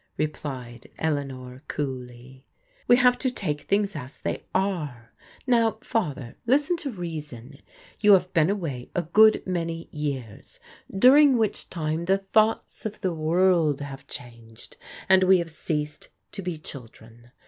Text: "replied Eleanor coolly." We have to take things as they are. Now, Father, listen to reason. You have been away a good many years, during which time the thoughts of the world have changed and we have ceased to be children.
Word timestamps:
"replied 0.17 0.87
Eleanor 0.97 1.61
coolly." 1.67 2.43
We 2.87 2.95
have 2.95 3.19
to 3.19 3.29
take 3.29 3.61
things 3.61 3.95
as 3.95 4.17
they 4.17 4.45
are. 4.55 5.13
Now, 5.45 5.77
Father, 5.83 6.37
listen 6.47 6.75
to 6.77 6.89
reason. 6.91 7.59
You 7.99 8.13
have 8.13 8.33
been 8.33 8.49
away 8.49 8.89
a 8.95 9.03
good 9.03 9.45
many 9.45 9.89
years, 9.91 10.59
during 10.91 11.37
which 11.37 11.69
time 11.69 12.05
the 12.05 12.17
thoughts 12.17 12.83
of 12.83 13.01
the 13.01 13.13
world 13.13 13.79
have 13.81 14.07
changed 14.07 14.75
and 15.07 15.23
we 15.23 15.37
have 15.37 15.51
ceased 15.51 16.09
to 16.31 16.41
be 16.41 16.57
children. 16.57 17.29